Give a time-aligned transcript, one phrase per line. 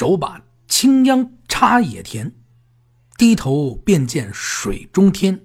[0.00, 2.32] 手把青秧插野田，
[3.18, 5.44] 低头便见水中天。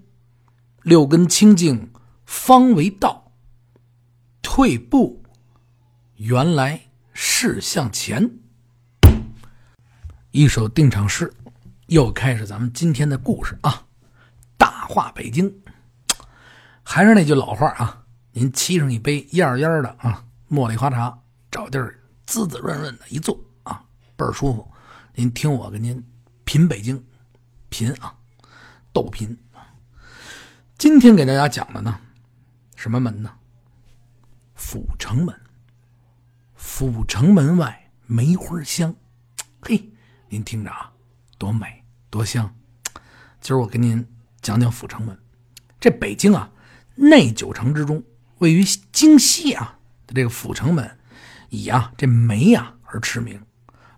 [0.81, 1.91] 六根清净
[2.25, 3.33] 方为道，
[4.41, 5.21] 退步
[6.15, 6.79] 原来
[7.11, 8.31] 是向前。
[10.31, 11.33] 一首定场诗，
[11.87, 13.85] 又开始咱们今天的故事啊！
[14.55, 15.53] 大话北京，
[16.81, 21.19] 还是那句老话啊，您沏上一杯烟烟的啊茉莉花茶，
[21.51, 23.37] 找地儿滋滋润润的一坐，
[24.15, 24.71] 倍儿舒服。
[25.13, 26.03] 您听我给您
[26.43, 27.03] 品北京，
[27.69, 28.15] 品啊，
[28.91, 29.37] 逗品。
[30.77, 31.99] 今天给大家讲的呢，
[32.75, 33.31] 什么门呢？
[34.55, 35.33] 阜成门。
[36.55, 38.93] 阜成门外梅花香，
[39.61, 39.89] 嘿，
[40.27, 40.91] 您听着啊，
[41.37, 42.53] 多美多香。
[43.39, 44.05] 今儿我给您
[44.41, 45.17] 讲讲阜成门。
[45.79, 46.51] 这北京啊，
[46.95, 48.03] 内九城之中，
[48.39, 50.97] 位于京西啊的这个阜成门，
[51.49, 53.41] 以啊这梅呀而驰名。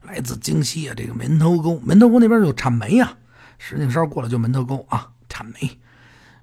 [0.08, 3.18] 来自京西啊，这个门头沟，门头沟那边有产煤呀，
[3.58, 5.78] 石景山过来就门头沟啊，产煤。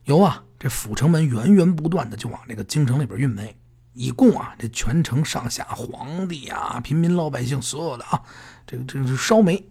[0.04, 3.56] 有啊，这阜成门源源不断的就往这个京城里边运煤，
[3.94, 8.20] 以供啊这全城上下皇帝啊、平民老百姓所有的啊，
[8.66, 9.64] 这个这个烧煤，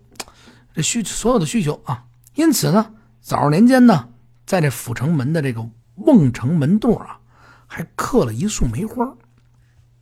[0.73, 2.05] 这需所有的需求啊。
[2.33, 4.09] 因此呢，早年间呢，
[4.43, 5.63] 在这阜成门的这个
[5.97, 7.19] 瓮城门洞啊，
[7.67, 9.13] 还刻了一束梅花，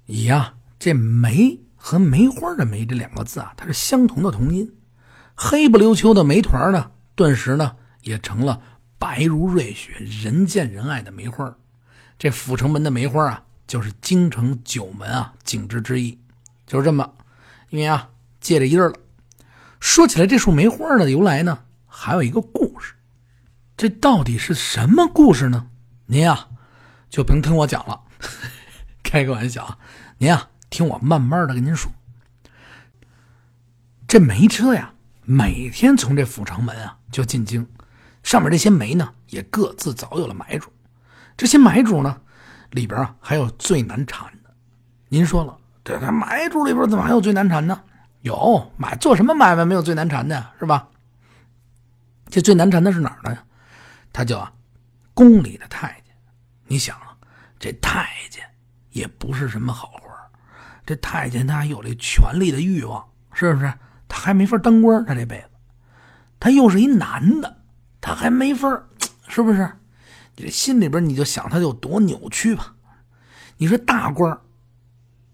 [0.05, 4.71] 以啊这梅和梅花的梅这两个字啊，它是相同的同音，
[5.33, 8.61] 黑不溜秋的梅团呢，顿时呢也成了。
[8.99, 11.57] 白如瑞雪、人见人爱的梅花，
[12.19, 16.19] 这阜成门的梅花啊，就是京城九门啊景致之一，
[16.67, 17.11] 就是这么。
[17.69, 18.95] 因为啊，借着音儿了。
[19.79, 22.93] 说起来，这束梅花的由来呢，还有一个故事。
[23.75, 25.67] 这到底是什么故事呢？
[26.05, 26.49] 您啊，
[27.09, 28.01] 就甭听我讲了，
[29.01, 29.79] 开个玩笑啊。
[30.19, 31.91] 您啊，听我慢慢的跟您说。
[34.08, 34.91] 这煤车呀，
[35.23, 37.67] 每天从这阜成门啊就进京。
[38.23, 40.72] 上面这些煤呢，也各自早有了买主。
[41.38, 42.22] 这些买主呢，
[42.72, 44.53] 里边啊还有最难缠的。
[45.09, 47.84] 您说了，这这买主里边怎么还有最难缠的？
[48.22, 50.88] 有买做什么买卖没有最难缠的呀，是吧？
[52.29, 53.38] 这最难缠的是哪儿呢？
[54.13, 54.50] 他叫，
[55.13, 56.16] 宫里的太监。
[56.68, 57.18] 你想啊，
[57.59, 58.44] 这太监
[58.91, 60.10] 也不是什么好活
[60.91, 63.74] 这太监他有这权力的欲望，是不是？
[64.09, 65.46] 他还没法当官，他这辈子，
[66.38, 67.59] 他又是一男的。
[68.02, 68.68] 他还没法
[69.30, 69.72] 是不是？
[70.35, 72.74] 你这心里边你就想他有多扭曲吧。
[73.56, 74.38] 你说大官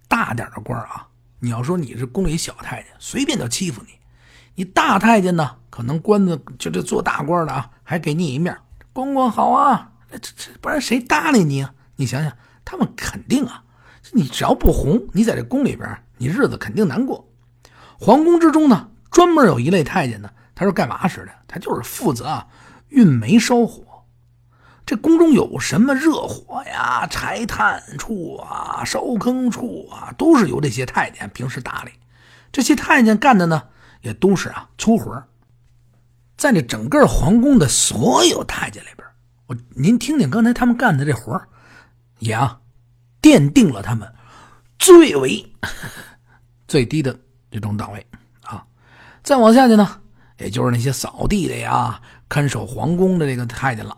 [0.07, 1.07] 大点的官啊，
[1.39, 3.93] 你要说你是宫里小太监，随便就欺负你。
[4.53, 8.55] 你大太监呢，可能官子就这做大官的啊，还给你一面。
[8.93, 11.73] 公公好啊，这这不然谁搭理你啊？
[11.95, 12.31] 你想想，
[12.63, 13.63] 他们肯定啊，
[14.13, 17.29] 你只要不红，你在这宫里边，你日子肯定难过。
[17.99, 20.29] 皇宫之中呢，专门有一类太监呢。
[20.55, 21.31] 他是干嘛使的？
[21.47, 22.47] 他就是负责啊，
[22.89, 23.83] 运煤烧火。
[24.85, 31.91] 这宫中有什么热火呀、柴炭处啊、烧坑处啊，都是由这些太监平时打理。
[32.51, 33.63] 这些太监干的呢，
[34.01, 35.23] 也都是啊粗活。
[36.37, 39.07] 在这整个皇宫的所有太监里边，
[39.47, 41.39] 我您听听刚才他们干的这活
[42.19, 42.61] 也啊，
[43.27, 44.09] 奠定了他们
[44.79, 45.45] 最为
[46.65, 47.13] 最低的
[47.51, 48.07] 这种档位
[48.41, 48.65] 啊。
[49.21, 50.01] 再往下去呢？
[50.37, 51.99] 也就是那些扫地的呀、
[52.29, 53.97] 看守皇宫的这个太监了，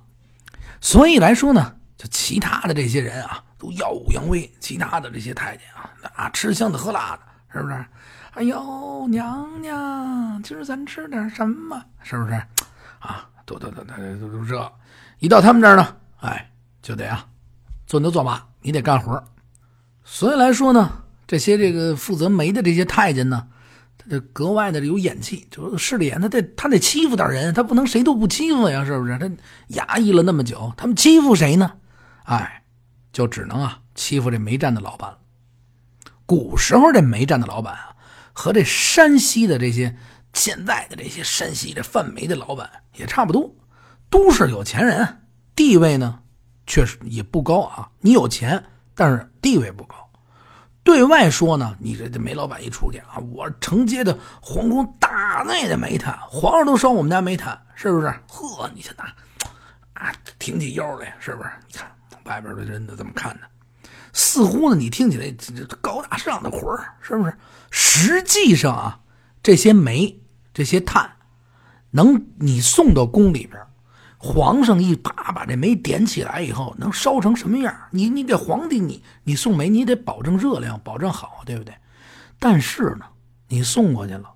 [0.81, 7.21] 所以来说呢，就其他的这些人啊，都耀武扬威；其他的这些太监啊，那吃香的喝辣的，
[7.53, 7.85] 是不是？
[8.31, 11.79] 哎呦，娘娘，今儿咱吃点什么？
[12.01, 12.33] 是不是？
[12.99, 14.73] 啊，都都都都都都这，
[15.19, 16.49] 一到他们这儿呢，哎，
[16.81, 17.27] 就得啊，
[17.85, 19.23] 做牛做马，你得干活。
[20.03, 23.47] 所以来说呢，这些这个负责煤的这些太监呢。
[24.09, 29.19] 这格外的有眼气，就是势利眼，他得他得欺负点人，他不能谁都不欺负呀，是不是？
[29.19, 29.29] 他
[29.67, 31.73] 压抑了那么久，他们欺负谁呢？
[32.23, 32.63] 哎，
[33.13, 35.19] 就只能啊欺负这煤站的老板了。
[36.25, 37.95] 古时候这煤站的老板啊，
[38.33, 39.95] 和这山西的这些
[40.33, 43.53] 现在的这些山西这贩煤的老板也差不多，
[44.09, 45.21] 都是有钱人，
[45.55, 46.21] 地位呢
[46.69, 47.89] 确实也不高啊。
[47.99, 48.63] 你有钱，
[48.95, 49.95] 但是地位不高。
[50.83, 58.07] 对外说呢，你这这煤老板一出去啊，我承接的皇宫大内的煤炭，皇上都烧我们家煤炭，是不是？
[58.27, 59.03] 呵，你这那
[59.93, 61.49] 啊，挺起腰来，是不是？
[61.67, 61.91] 你看
[62.23, 63.41] 外边的人都怎么看的？
[64.13, 67.35] 似乎呢，你听起来这高大上的活儿，是不是？
[67.69, 68.99] 实际上啊，
[69.43, 70.19] 这些煤、
[70.53, 71.11] 这些炭，
[71.91, 73.61] 能你送到宫里边。
[74.21, 77.73] 皇上一把把这煤点起来以后，能烧成什么样？
[77.91, 81.73] 你你给皇帝，你你送煤，你得保证热量，保证好，对不对？
[82.37, 83.05] 但是呢，
[83.47, 84.29] 你送过去了，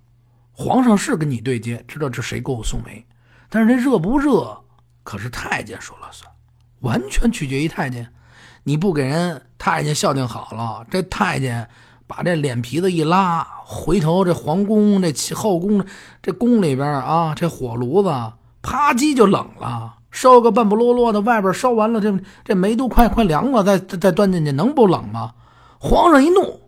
[0.53, 3.05] 皇上是跟你对接，知道这谁给我送煤，
[3.49, 4.57] 但是这热不热，
[5.03, 6.31] 可是太监说了算，
[6.79, 8.07] 完全取决于太监。
[8.63, 11.69] 你不给人太监孝敬好了，这太监
[12.07, 15.85] 把这脸皮子一拉，回头这皇宫、这后宫、
[16.21, 18.09] 这宫里边啊，这火炉子
[18.63, 25.35] 啪叽就冷了，烧个半不落落的，外边烧完了，这这煤都快快凉了，再再端进去，能不冷吗？
[25.77, 26.61] 皇上一怒，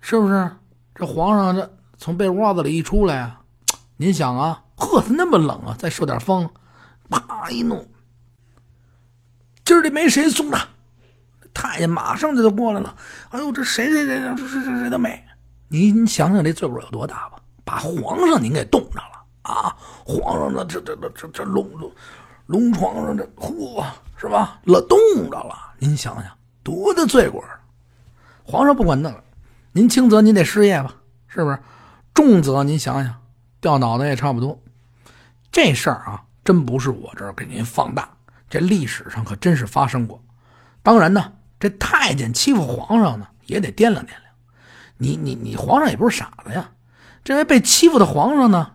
[0.00, 0.50] 是不是？
[0.94, 3.40] 这皇上这从被窝子里一出来啊，
[3.96, 6.48] 您想啊，呵，那么冷啊，再受点风，
[7.08, 7.88] 啪一怒。
[9.64, 10.58] 今儿这没谁送的，
[11.54, 12.94] 太监马上就就过来了。
[13.30, 15.24] 哎呦，这谁谁谁这谁谁谁的没？
[15.68, 17.38] 您想想这罪过有多大吧？
[17.64, 19.13] 把皇上您给冻着了
[19.44, 19.76] 啊！
[20.04, 21.90] 皇上这这这这这龙龙
[22.46, 23.84] 龙床上这嚯
[24.16, 24.58] 是吧？
[24.64, 24.98] 了冻
[25.30, 25.54] 着了。
[25.78, 26.30] 您想想
[26.62, 27.42] 多大罪过？
[28.42, 29.24] 皇上不管那个，
[29.72, 30.94] 您轻则您得失业吧？
[31.28, 31.58] 是不是？
[32.12, 33.14] 重则您想想
[33.60, 34.60] 掉脑袋也差不多。
[35.50, 38.08] 这事儿啊，真不是我这儿给您放大。
[38.48, 40.22] 这历史上可真是发生过，
[40.82, 44.20] 当然呢，这太监欺负皇上呢，也得掂量掂量。
[44.96, 46.70] 你你你，皇上也不是傻子呀。
[47.24, 48.73] 这位被欺负的皇上呢，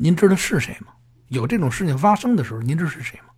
[0.00, 0.92] 您知道是谁吗？
[1.28, 3.32] 有这种事情发生的时候，您知道是谁吗？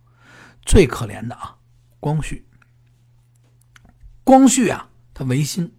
[0.63, 1.55] 最可怜的啊，
[1.99, 2.45] 光绪。
[4.23, 5.73] 光绪啊，他维新，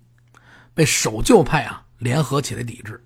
[0.75, 3.02] 被守旧派啊联合起来抵制。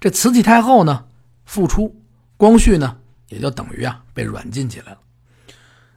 [0.00, 1.06] 这慈禧太后呢，
[1.44, 1.94] 复出，
[2.38, 2.96] 光绪呢，
[3.28, 4.98] 也就等于啊被软禁起来了。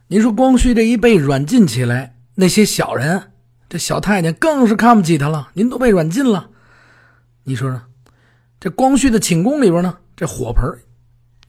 [0.08, 3.32] 您说光绪这一被软禁起来，那些小人，
[3.70, 5.50] 这小太监更是看不起他了。
[5.54, 6.50] 您都被软禁了，
[7.44, 7.80] 你说说，
[8.60, 10.62] 这光绪的寝宫里边呢，这火盆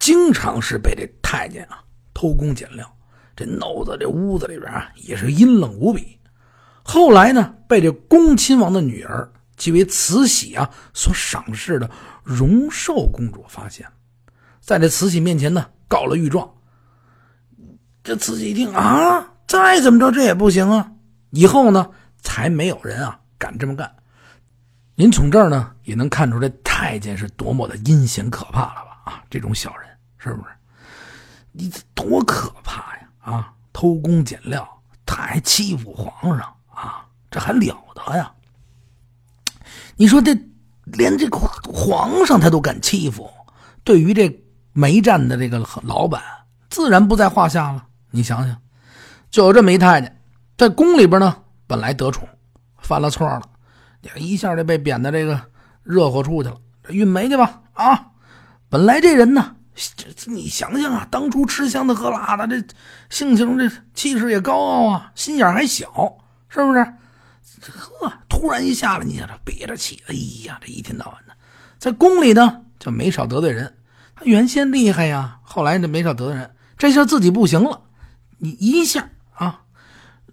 [0.05, 2.87] 经常是被这太监啊偷工减料，
[3.35, 6.19] 这闹得这屋子里边啊也是阴冷无比。
[6.83, 11.89] 后来呢，被这恭亲王的女儿，即为慈禧啊所赏识的
[12.23, 13.83] 荣寿公主发现，
[14.59, 16.47] 在这慈禧面前呢告了御状。
[18.03, 20.91] 这慈禧一听啊，再怎么着这也不行啊！
[21.31, 21.89] 以后呢，
[22.21, 23.91] 才没有人啊敢这么干。
[24.93, 29.01] 您从这儿呢也能看出这太监是多么的阴险可怕了吧？
[29.05, 29.89] 啊，这种小人
[30.25, 30.49] 是不是？
[31.51, 33.07] 你多可怕呀！
[33.21, 34.67] 啊，偷工减料，
[35.05, 38.29] 他还欺负皇上啊，这还了得呀？
[39.95, 40.37] 你说这
[40.83, 43.29] 连这个皇上他都敢欺负，
[43.85, 44.43] 对于这
[44.73, 46.21] 煤站的这个老板，
[46.69, 47.85] 自然不在话下了。
[48.11, 48.61] 你想想，
[49.29, 50.21] 就有这煤太监，
[50.57, 51.37] 在宫里边呢，
[51.67, 52.27] 本来得宠，
[52.79, 53.41] 犯了错了，
[54.17, 55.39] 一下就被贬到这个
[55.83, 56.57] 热火处去了，
[56.89, 58.11] 运煤去吧啊！
[58.67, 62.67] 本来这人呢，这你想想啊，当初吃香的喝辣的，这
[63.09, 66.17] 性情这气势也高傲啊，心眼还小，
[66.47, 66.79] 是不是？
[67.71, 71.33] 呵，突然一下来，你想这憋着气，哎呀，这一天到晚的，
[71.77, 73.75] 在宫里呢就没少得罪人。
[74.15, 77.81] 他原先厉害呀，后来这没少得罪人，这下自己不行了。
[78.37, 79.61] 你一下啊，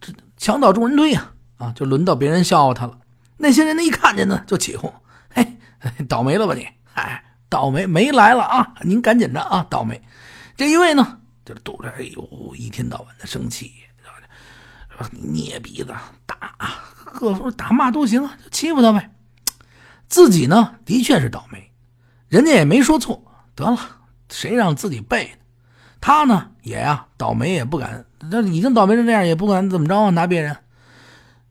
[0.00, 2.98] 这墙倒众人推呀，啊，就轮到别人笑话他了。
[3.38, 4.92] 那些人呢，一看见呢，就起哄，
[5.30, 5.56] 嘿，
[6.08, 6.68] 倒霉了吧你？
[6.94, 8.72] 哎，倒霉，没来了啊！
[8.80, 10.00] 您赶紧的啊，倒霉。
[10.56, 13.74] 这一位呢，就堵着，哎呦，一天到晚的生气，
[15.10, 15.94] 捏鼻子
[16.24, 16.54] 打，
[17.12, 19.10] 各种打骂都行啊，就欺负他呗。
[20.08, 21.70] 自己呢，的确是倒霉，
[22.30, 23.22] 人家也没说错，
[23.54, 23.78] 得了，
[24.30, 25.36] 谁让自己背呢？
[26.00, 30.08] 他呢也呀倒霉也不敢，这已经倒霉成这样也不敢怎么着啊？
[30.08, 30.56] 拿别人，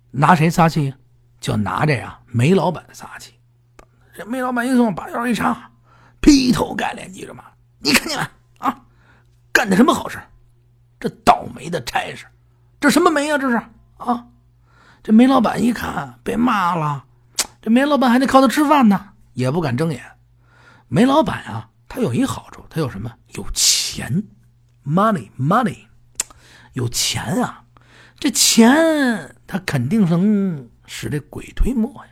[0.09, 0.95] 拿谁撒气？
[1.39, 3.35] 就拿这呀煤老板撒气。
[4.15, 5.70] 这煤老板一送，把腰一插，
[6.21, 7.43] 劈头盖脸急着骂
[7.79, 8.25] ：“你看见没
[8.59, 8.83] 啊？
[9.51, 10.19] 干的什么好事？
[10.99, 12.25] 这倒霉的差事，
[12.79, 13.37] 这什么煤呀？
[13.37, 13.61] 这是
[13.97, 14.27] 啊！”
[15.03, 17.05] 这煤老板一看被骂了，
[17.61, 20.03] 这煤老板还得靠他吃饭呢，也不敢睁眼。
[20.87, 23.11] 煤老板啊，他有一好处，他有什么？
[23.29, 24.23] 有钱。
[24.85, 25.85] Money, money，
[26.73, 27.63] 有钱啊！
[28.19, 32.11] 这钱他肯定能使这鬼推磨呀。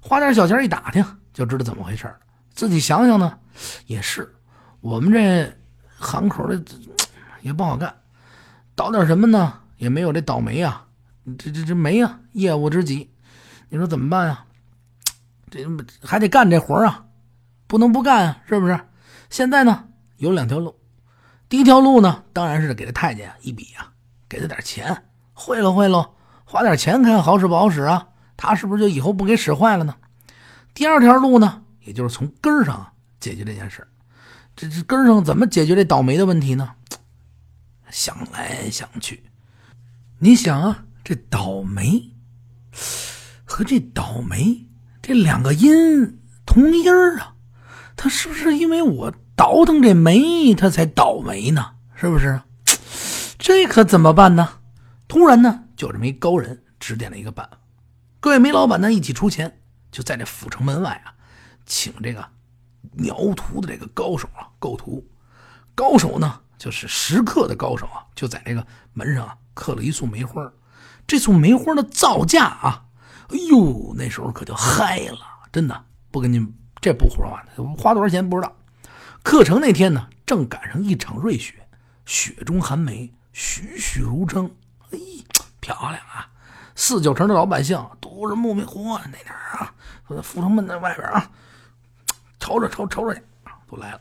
[0.00, 1.02] 花点小钱一打听
[1.32, 2.14] 就知道怎么回事
[2.54, 3.38] 自己想想呢，
[3.86, 4.34] 也是。
[4.80, 5.52] 我们这
[5.98, 6.62] 行口的
[7.42, 7.94] 也不好干，
[8.74, 9.60] 倒点什么呢？
[9.76, 10.86] 也没有这倒霉啊！
[11.36, 12.20] 这这这没啊！
[12.32, 13.10] 业务之急，
[13.68, 14.44] 你说怎么办呀？
[15.50, 15.66] 这
[16.02, 17.04] 还得干这活啊，
[17.66, 18.78] 不能不干啊，是不是？
[19.30, 19.84] 现在呢，
[20.18, 20.78] 有两条路。
[21.48, 23.92] 第一条路呢，当然是给这太监一笔啊，
[24.28, 26.08] 给他点钱，贿赂贿赂，
[26.44, 28.08] 花点钱看好使不好使啊？
[28.36, 29.96] 他是不是就以后不给使坏了呢？
[30.72, 33.86] 第二条路呢，也就是从根上解决这件事
[34.56, 36.74] 这这根上怎么解决这倒霉的问题呢？
[37.90, 39.22] 想来想去，
[40.18, 42.10] 你想啊，这倒霉
[43.44, 44.66] 和这倒霉
[45.00, 47.36] 这两个音同音啊，
[47.96, 51.74] 他是不是因为我倒腾这煤，他才倒霉呢？
[51.94, 52.40] 是不是？
[53.38, 54.60] 这可怎么办呢？
[55.06, 57.58] 突然呢，就这么一高人指点了一个办法。
[58.18, 59.60] 各位煤老板呢，一起出钱，
[59.92, 61.13] 就在这阜成门外啊，
[61.66, 62.24] 请这个
[62.92, 65.06] 描图的这个高手啊构图。
[65.74, 70.52] 高手呢，就是石刻的高手啊，就在这个门上啊刻了一束梅花。
[71.06, 72.84] 这束梅花的造价啊，
[73.28, 75.18] 哎呦，那时候可就嗨了，
[75.52, 76.46] 真的不跟你
[76.80, 78.56] 这不胡说八道，花多少钱不知道。
[79.22, 81.68] 刻成那天呢，正赶上一场瑞雪，
[82.06, 84.50] 雪中寒梅，栩栩如生，
[84.90, 84.98] 哎，
[85.60, 86.30] 漂亮啊！
[86.76, 89.72] 四九城的老百姓都是目迷糊那点啊，
[90.22, 91.30] 阜成门那外边啊，
[92.44, 93.22] 瞅着瞅瞅着去
[93.70, 94.00] 都来了，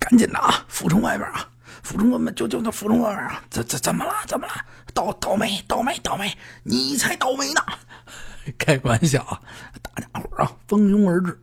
[0.00, 0.64] 赶紧的啊！
[0.66, 1.48] 府城外边啊，
[1.84, 4.12] 府城外面就就那府城外边啊，怎怎怎么了？
[4.26, 4.52] 怎么了？
[4.92, 6.36] 倒倒霉倒霉倒霉！
[6.64, 7.62] 你才倒霉呢！
[8.58, 9.40] 开玩笑啊！
[9.80, 11.40] 大家伙啊，蜂拥而至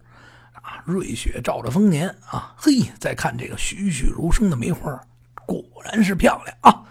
[0.52, 0.84] 啊！
[0.84, 2.54] 瑞雪照着丰年啊！
[2.58, 4.92] 嘿，再看这个栩栩如生的梅花，
[5.46, 6.84] 果然是漂亮啊！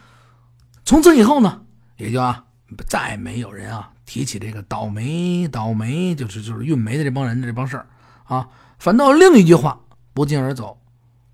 [0.87, 1.61] 从此以后呢，
[1.99, 2.43] 也就啊。
[2.89, 7.87] 再没有人啊提起这个倒霉倒霉，就是就是运煤的这帮人的这帮事儿
[8.25, 8.49] 啊，
[8.83, 9.79] 反倒另一句话
[10.13, 10.77] 不胫而走，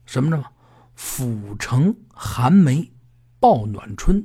[0.04, 0.50] 什么着嘛？
[0.94, 2.92] 阜城寒梅
[3.40, 4.22] 报暖春，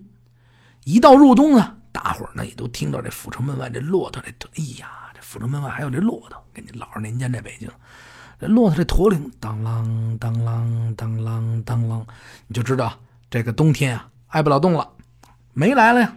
[0.83, 7.69] 一到入冬呢，大伙儿呢也都听到这阜城门外这骆驼这，哎呀，这阜城门外还有这骆驼，跟你老二年间这北京，
[8.37, 12.05] 这骆驼这驼铃当啷当啷当啷当啷，
[12.47, 12.91] 你就知道
[13.29, 14.89] 这个冬天啊挨不了冻了，
[15.53, 16.13] 没来了呀。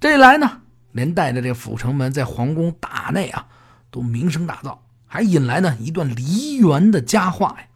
[0.00, 3.46] 这一来呢，连带着这阜城门在皇宫大内啊，
[3.90, 7.66] 都名声大噪，还引来呢一段梨园的佳话呀。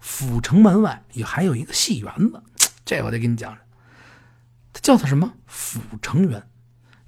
[0.00, 2.42] 阜城门外也还有一个戏园子，
[2.84, 3.58] 这我得给你讲讲。
[4.72, 5.32] 它叫做什么？
[5.46, 6.48] 阜成园。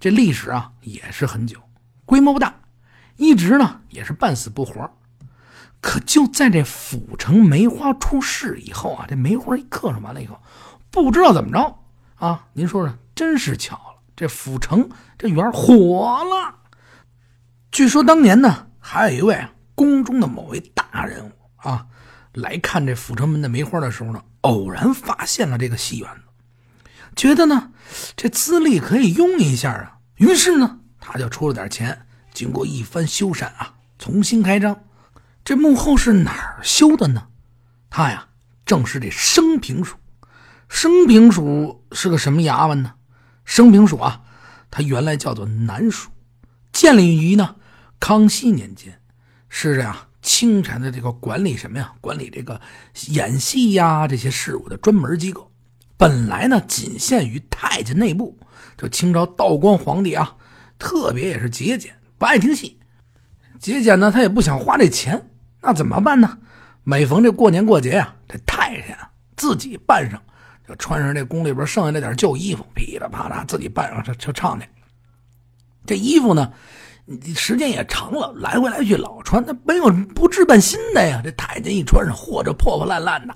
[0.01, 1.61] 这历史啊也是很久，
[2.05, 2.55] 规模不大，
[3.17, 4.91] 一直呢也是半死不活。
[5.81, 10.41] 可就在这阜城梅花出世以后啊，这梅花一刻上完了以后，
[10.91, 11.79] 不知道怎么着
[12.17, 14.03] 啊，您说说，真是巧了。
[14.17, 16.57] 这府城这园火了，
[17.71, 19.47] 据说当年呢，还有一位
[19.81, 21.87] 宫中的某位大人物啊，
[22.35, 27.73] 来看这阜成门的梅花的时候呢，偶然发现了这个戏园子，觉得呢
[28.15, 34.85] 这资历可以用一下啊，于是呢他就出了点钱，经过一番修缮啊，重新开张。
[35.43, 37.29] 这幕后是哪儿修的呢？
[37.89, 38.29] 他呀，
[38.67, 39.97] 正是这升平署。
[40.69, 42.97] 升平署是个什么衙门呢？
[43.47, 44.25] 升平署啊，
[44.71, 46.11] 它原来叫做南署，
[46.71, 47.57] 建立于呢
[47.99, 49.00] 康熙年间，
[49.51, 51.93] 是这样清朝的这个管理什么呀？
[52.01, 52.59] 管理这个
[53.09, 55.53] 演戏呀这些事务的专门机构。
[55.99, 58.39] 本来呢仅限于太监内部。
[58.79, 60.37] 这清朝道光皇帝啊，
[60.79, 62.79] 特别也是节俭，不爱听戏。
[63.59, 65.29] 节俭呢，他也不想花这钱，
[65.61, 66.39] 那怎么办呢？
[66.83, 70.23] 每逢这过年过节呀，这太监啊自己扮上。
[70.67, 74.67] 就穿上这宫里边剩下那点旧衣服，噼里啪啦自己扮上，就就唱去。
[75.85, 76.53] 这衣服呢，
[77.35, 81.21] 时间也长了，来回来去老穿，那没有不置办新的呀。
[81.25, 83.35] 这太监一穿上，嚯，这破破烂烂的，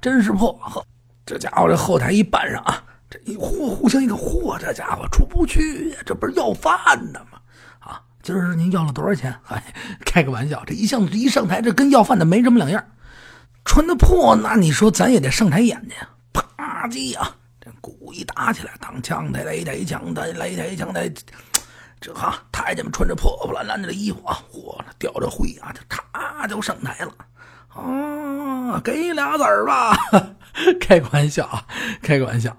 [0.00, 0.52] 真是破。
[0.60, 0.84] 呵，
[1.24, 6.72] 这家伙这后台一扮上啊，这一嚯，互相一看，嚯，这家伙出不去呀，这不是要饭
[7.12, 7.38] 的吗？
[7.78, 9.34] 啊，今儿您要了多少钱？
[9.48, 9.62] 哎，
[10.04, 12.84] 开个玩笑，这一向一上台，这跟要饭的没什么两样。
[13.64, 16.08] 穿的破，那你说咱也得上台演去呀。
[16.32, 17.34] 啪叽啊！
[17.60, 21.10] 这鼓一打起来，当枪台擂台枪台擂台枪台，
[22.00, 27.12] 这哈太监们穿着破破烂烂的衣服啊，嚯，吊着灰啊，就咔就上台了
[27.68, 28.80] 啊！
[28.84, 29.96] 给俩子儿吧，
[30.80, 31.66] 开个玩笑啊，
[32.02, 32.56] 开个玩笑。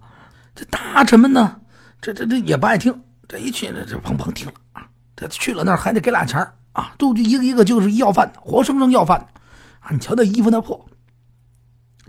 [0.55, 1.61] 这大臣们呢，
[2.01, 6.39] 这这这也不爱听，这一去这这砰砰听了啊，这去了那儿还得给俩钱
[6.73, 9.27] 啊，都一个一个就是要饭的，活生生要饭的
[9.79, 9.91] 啊！
[9.91, 10.85] 你瞧那衣服那破，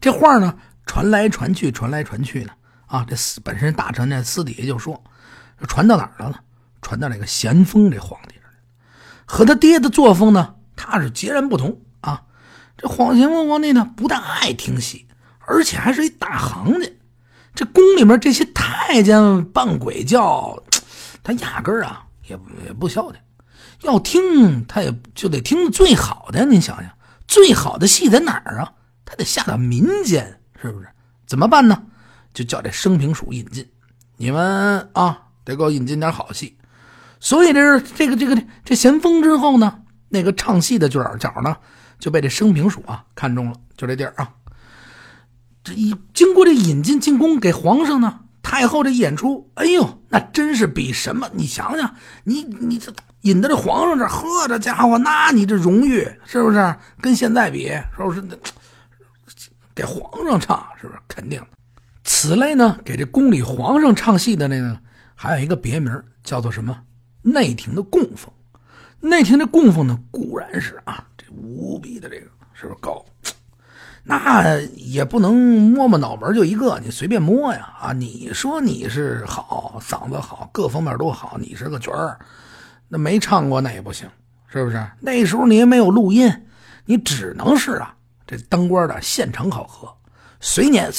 [0.01, 0.59] 这话呢？
[0.87, 2.53] 传来传去，传来传去呢，
[2.87, 5.05] 啊，这私本身大臣呢私底下就说，
[5.67, 6.37] 传到哪儿了呢？
[6.83, 8.53] 传到这个咸丰这皇帝这儿，
[9.27, 12.23] 和他爹的作风呢，他是截然不同啊。
[12.77, 15.07] 这黄咸丰皇帝呢，不但爱听戏，
[15.41, 16.89] 而且还是一大行家。
[17.55, 20.63] 这宫里面这些太监扮鬼叫，
[21.23, 23.21] 他压根儿啊也也不消停，
[23.83, 26.45] 要听他也就得听最好的。
[26.47, 26.91] 您想想，
[27.27, 28.73] 最好的戏在哪儿啊？
[29.05, 30.41] 他得下到民间。
[30.61, 30.89] 是不是？
[31.27, 31.83] 怎么办呢？
[32.35, 33.69] 就叫这升平署引进，
[34.17, 36.57] 你们啊得给我引进点好戏。
[37.21, 41.57] 所以这是这个这个这咸丰之后呢，那个唱戏的角角呢
[41.99, 44.31] 就被这升平署啊看中了，就这地儿啊。
[45.65, 51.29] 这一经过这引进进宫给皇上呢，太后这演出，哎呦，那真是比什么？
[51.35, 51.95] 你想想，
[52.25, 58.23] 你你这引到这皇上这，呵，这家伙，那你这荣誉是不是跟现在比，是不是？
[59.75, 60.99] 给皇上唱，是不是？
[61.07, 61.47] 肯定的。
[62.05, 64.77] 此类呢，给这宫里皇上唱戏的那个，
[65.15, 65.93] 还有一个别名，
[66.25, 66.77] 叫做什么？
[67.23, 68.33] 内廷的供奉。
[69.01, 73.05] 内廷的供奉呢，固然是啊，这无比的这个是不是高？
[74.03, 77.93] 那也不能摸摸脑门就一个，你随便摸呀啊！
[77.93, 82.19] 你说你是好，嗓子好，各方面都好，你是个角儿，
[82.89, 84.09] 那没唱过那也不行，
[84.49, 84.83] 是不是？
[84.99, 86.33] 那时候你也没有录音，
[86.87, 87.95] 你只能是啊，
[88.27, 89.95] 这当官的现场考核，
[90.41, 90.91] 随年，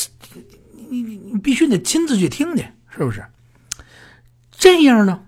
[0.90, 2.64] 你你你必须得亲自去听去，
[2.96, 3.26] 是不是？
[4.52, 5.20] 这样呢，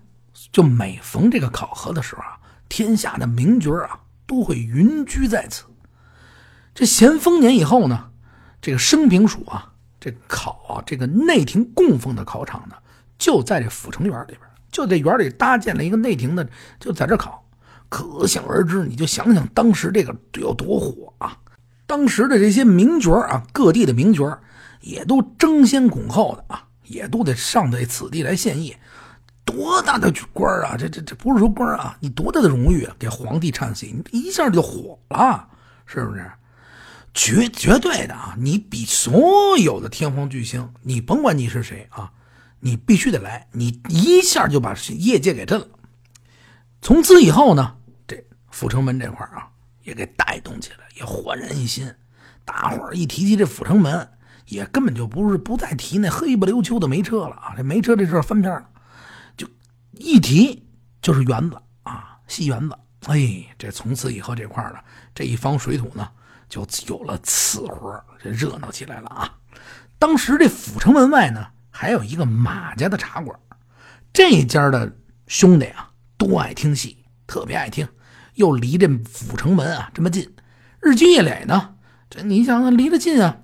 [0.52, 5.64] 就每逢这个考核的时候啊，天下的名角啊都会云居在此。
[6.74, 8.10] 这咸丰年以后呢，
[8.60, 12.76] 这个升平署啊，这考啊，这个内廷供奉的考场呢，
[13.18, 14.40] 就在这阜成园里边，
[14.70, 17.46] 就这园里搭建了一个内廷的，就在这考，
[17.88, 21.36] 可想而知，你就想想当时这个有多火啊！
[21.86, 24.40] 当时的这些名角啊，各地的名角
[24.80, 28.74] 也都争先恐后的啊，也都得上在此地来献艺，
[29.44, 30.76] 多大的官啊！
[30.78, 32.96] 这这这不是说官啊，你多大的荣誉啊！
[32.98, 35.48] 给皇帝唱戏，你一下就火了，
[35.86, 36.30] 是不是？
[37.14, 38.34] 绝绝对的啊！
[38.38, 42.10] 你比所有的天皇巨星，你甭管你是谁啊，
[42.60, 45.66] 你必须得来，你一下就把业界给震了。
[46.80, 49.50] 从此以后呢，这阜成门这块啊，
[49.82, 51.92] 也给带动起来，也焕然一新。
[52.44, 54.08] 大伙儿一提起这阜成门，
[54.46, 57.54] 也根本就不是不再提那黑不溜秋的煤车了啊！
[57.56, 58.68] 这煤车这事翻篇了，
[59.92, 60.66] 一提
[61.00, 62.76] 就是园子啊，戏园子。
[63.06, 64.78] 哎，这从此以后这块呢，
[65.14, 66.08] 这一方水土呢。
[66.48, 69.38] 就有了此活这热闹起来了啊！
[69.98, 73.34] 当时这阜城门外呢，还有一个马家的茶馆，
[74.12, 74.94] 这家的
[75.26, 77.88] 兄弟啊，都爱听戏，特别爱听，
[78.34, 80.30] 又离这阜城门啊这么近，
[80.82, 81.76] 日积月累呢，
[82.10, 83.38] 这你想离得近啊，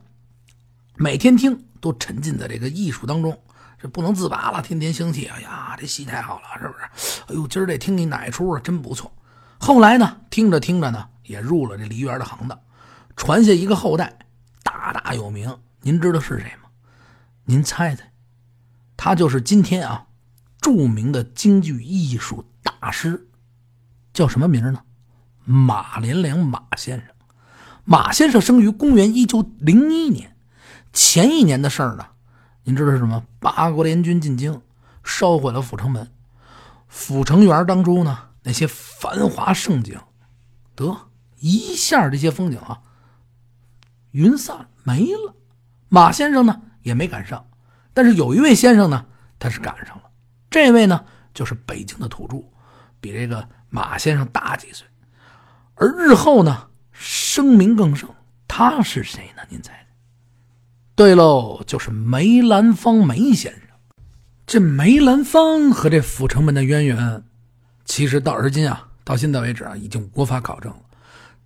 [0.96, 3.40] 每天听都沉浸在这个艺术当中，
[3.80, 7.22] 这不能自拔了，天天生气，哎呀，这戏太好了，是不是？
[7.28, 9.12] 哎呦，今儿这听你哪一出啊，真不错。
[9.58, 12.58] 后来呢，听着听着呢，也入了这梨园的行当。
[13.16, 14.18] 传下一个后代，
[14.62, 15.56] 大大有名。
[15.82, 16.68] 您知道是谁吗？
[17.44, 18.12] 您猜猜，
[18.96, 20.06] 他就是今天啊
[20.60, 23.28] 著名的京剧艺术大师，
[24.12, 24.82] 叫什么名呢？
[25.44, 27.08] 马连良马先生。
[27.84, 30.36] 马先生生于公元一九零一年，
[30.92, 32.06] 前一年的事儿呢，
[32.68, 33.24] 您知道是什么？
[33.40, 34.60] 八国联军进京，
[35.02, 36.06] 烧毁了阜成门，
[36.86, 39.98] 阜成园当中呢那些繁华盛景，
[40.74, 40.94] 得
[41.38, 42.82] 一下这些风景啊。
[44.10, 45.34] 云散没了，
[45.88, 47.48] 马先生呢也没赶上，
[47.94, 49.06] 但是有一位先生呢，
[49.38, 50.02] 他是赶上了。
[50.50, 52.36] 这位呢就是北京的土著，
[53.00, 54.86] 比这个马先生大几岁，
[55.76, 58.14] 而日后呢声名更盛。
[58.46, 59.42] 他是谁呢？
[59.48, 59.87] 您猜猜？
[60.98, 63.60] 对喽，就是梅兰芳梅先生。
[64.44, 67.22] 这梅兰芳和这阜成门的渊源，
[67.84, 70.80] 其实到而今啊，到现在为止啊，已经无法考证了。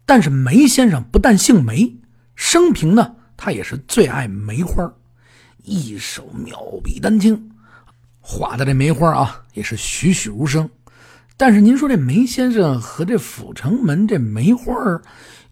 [0.06, 1.94] 但是梅先生不但姓梅。
[2.34, 4.90] 生平呢，他也是最爱梅花，
[5.64, 7.52] 一手妙笔丹青，
[8.22, 10.66] 画的这梅花啊，也是栩栩如生。
[11.36, 14.72] 但是您说这梅先生和这阜成门这梅花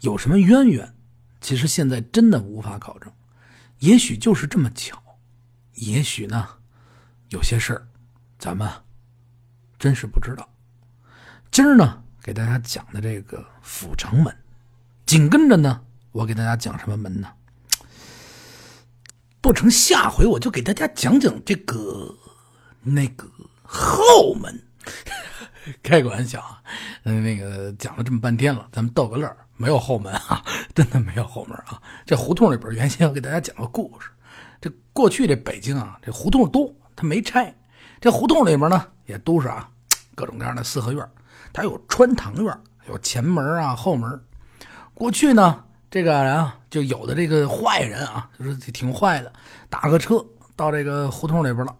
[0.01, 0.91] 有什么渊源？
[1.43, 3.13] 其实现在真的无法考证。
[3.81, 5.03] 也许就是这么巧，
[5.75, 6.49] 也许呢，
[7.31, 7.89] 有些事儿
[8.39, 8.71] 咱们
[9.79, 10.49] 真是不知道。
[11.51, 14.35] 今儿呢，给大家讲的这个阜成门，
[15.05, 15.83] 紧跟着呢。
[16.13, 17.33] 我给大家讲什么门呢？
[19.41, 22.19] 不成，下回我就给大家讲讲这个
[22.83, 23.27] 那个
[23.63, 24.63] 后门。
[25.83, 26.63] 开个玩笑啊，
[27.05, 30.43] 嗯，那个讲了这么半天了，咱们逗个乐没有后门啊，
[30.75, 31.81] 真的没有后门啊。
[32.07, 34.09] 这胡同里边原先我给大家讲个故事，
[34.59, 37.55] 这过去这北京啊，这胡同多，它没拆。
[38.01, 39.69] 这胡同里边呢，也都是啊，
[40.15, 41.07] 各种各样的四合院，
[41.53, 44.19] 它有穿堂院，有前门啊，后门。
[44.95, 45.65] 过去呢。
[45.93, 49.33] 这个人啊，就有的这个坏人啊，就是挺坏的，
[49.69, 51.75] 打个车到这个胡同里边了，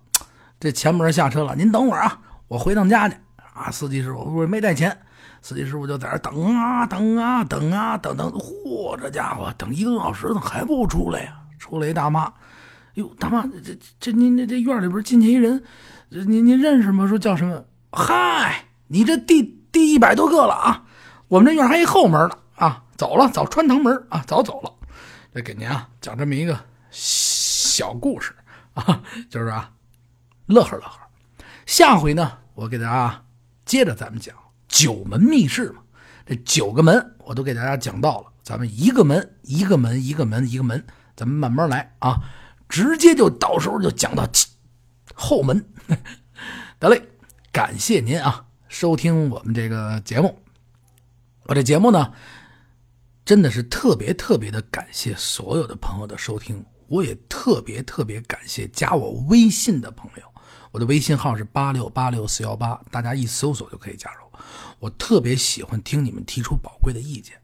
[0.59, 3.15] 这前门下车了，您等会儿啊，我回趟家去
[3.55, 3.71] 啊。
[3.71, 5.01] 司机师傅我没带钱，
[5.43, 11.37] 司机师傅就在这等啊等啊等啊等等，嚯，这家伙等一个多小时怎么还不出来呀？
[11.59, 12.33] 出来一大妈，
[12.95, 15.63] 哟，大妈，这这您这这院里边进去一人，
[16.09, 17.07] 您您认识吗？
[17.07, 17.65] 说叫什么？
[17.93, 20.85] 嗨，你这第第一百多个了啊，
[21.29, 22.85] 我们这院还一后门呢啊。
[22.97, 24.71] 走了，早穿堂门啊，早走了。
[25.35, 26.59] 这给您啊讲这么一个
[26.91, 28.35] 小故事
[28.75, 29.71] 啊，就是啊，
[30.45, 31.01] 乐呵乐呵。
[31.65, 33.25] 下回呢，我给大家
[33.65, 34.35] 接着咱们讲
[34.71, 35.83] 九门密室嘛。
[36.25, 42.21] 这九个门我都给大家讲到了，咱们一个门一个门一个门一个门，咱们慢慢来啊，
[42.69, 44.25] 直接就到时候就讲到
[45.13, 45.67] 后门。
[46.79, 47.03] 得嘞，
[47.51, 50.39] 感谢您啊，收听我们这个节目。
[51.47, 52.13] 我这节目呢，
[53.25, 60.23] 真的是特别特别的感谢所有的朋友的收听，我也特别特别感谢加我微信的朋友。
[60.71, 64.30] 我的微信号是八六八六四幺八，大家一搜索就可以加入。
[64.81, 67.37] 我特别喜欢听你们提出宝贵的意见，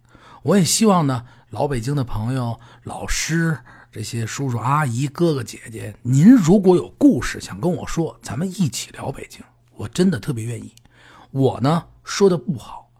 [0.42, 3.58] 我也希望呢，老北京的朋友、老师、
[3.90, 9.42] 这些叔叔阿姨、哥哥姐姐，您如果有故事想跟我说，咱们一起聊北京，
[9.74, 10.72] 我真的特别愿意。
[11.30, 12.90] 我呢说的不好，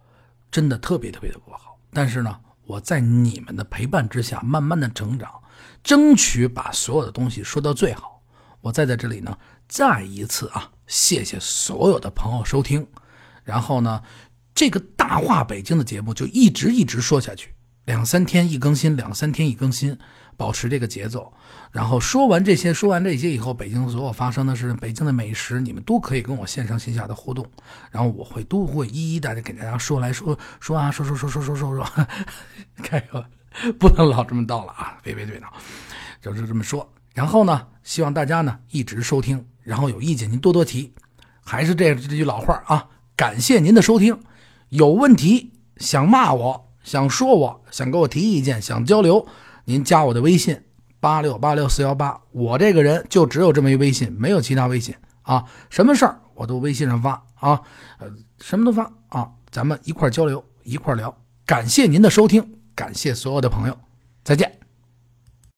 [0.51, 5.31] 真的特别特别的不好，但是呢，我在你们的陪伴之下，慢慢的成长，
[5.83, 8.21] 争取把所有的东西说到最好。
[8.61, 9.37] 我再在这里呢。
[9.69, 12.87] 再一次啊，谢谢所有的朋友收听，
[13.47, 14.03] 然后呢，
[14.57, 17.55] 这个大话北京的节目就一直一直说下去，
[17.85, 19.97] 两三天一更新，两三天一更新，
[20.37, 21.33] 保持这个节奏。
[21.71, 27.47] 然后说完这些，说完这些以后，北京所有发生的事，北京的美食，你们都可以跟我线上线下的互动，
[27.93, 32.07] 然后我会都会一一大家给大家说来说说啊，说说说说说说说，
[32.83, 33.25] 开个
[33.79, 35.47] 不能老这么叨了啊，别别别闹，
[36.21, 36.91] 就是这么说。
[37.15, 39.43] 然后呢，希望大家呢一直收听。
[39.63, 40.93] 然后有意见您多多提，
[41.45, 44.21] 还是这这句老话啊，感谢您的收听。
[44.69, 49.27] 有问题想骂我，想说我，想给我提意见，想交流，
[49.65, 50.61] 您加我的微信
[51.01, 52.21] 八六八六四幺八。
[52.33, 55.45] 我这个人就只有这么一微信，没有其他微信啊。
[55.71, 57.63] 什么事儿我都微信上发啊，
[57.99, 58.07] 呃，
[58.41, 61.17] 什么都发啊，咱们一块交流，一块聊。
[61.47, 63.79] 感谢您的收听，感谢所有的朋友，
[64.23, 64.66] 再见。